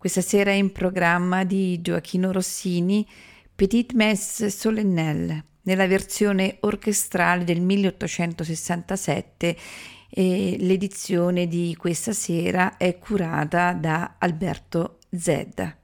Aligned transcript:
Questa 0.00 0.22
sera 0.22 0.50
è 0.50 0.54
in 0.54 0.72
programma 0.72 1.44
di 1.44 1.78
Gioacchino 1.82 2.32
Rossini 2.32 3.06
Petite 3.54 3.94
Messe 3.94 4.48
Solennelle 4.48 5.44
nella 5.64 5.86
versione 5.86 6.56
orchestrale 6.60 7.44
del 7.44 7.60
1867 7.60 9.56
e 10.08 10.56
l'edizione 10.58 11.46
di 11.48 11.76
questa 11.76 12.14
sera 12.14 12.78
è 12.78 12.96
curata 12.96 13.74
da 13.74 14.14
Alberto 14.16 15.00
Zed. 15.10 15.76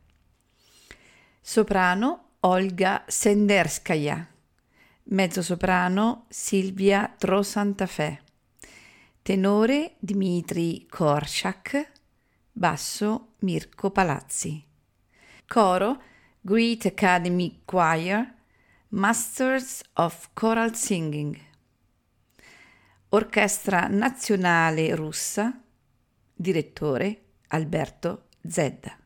Soprano 1.39 2.37
Olga 2.41 3.05
Senderskaya, 3.07 4.27
mezzosoprano 5.03 6.25
Silvia 6.31 7.15
Trosantafè, 7.19 8.19
tenore 9.21 9.97
Dmitri 9.99 10.87
Korshak, 10.89 11.93
basso 12.51 13.26
Mirko 13.41 13.91
Palazzi. 13.91 14.65
Coro 15.47 16.03
Great 16.41 16.87
Academy 16.87 17.63
Choir 17.65 18.35
Masters 18.89 19.83
of 19.95 20.31
Choral 20.33 20.75
Singing. 20.75 21.39
Orchestra 23.11 23.89
Nazionale 23.89 24.95
Russa. 24.95 25.61
Direttore 26.35 27.23
Alberto 27.49 28.29
Zedda. 28.43 29.06